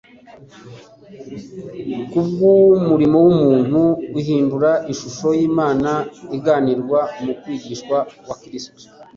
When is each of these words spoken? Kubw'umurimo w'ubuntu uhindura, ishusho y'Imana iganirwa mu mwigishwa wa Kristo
Kubw'umurimo 2.09 3.17
w'ubuntu 3.25 3.81
uhindura, 4.19 4.71
ishusho 4.93 5.27
y'Imana 5.39 5.91
iganirwa 6.37 6.99
mu 7.23 7.31
mwigishwa 7.39 7.97
wa 8.27 8.35
Kristo 8.41 8.79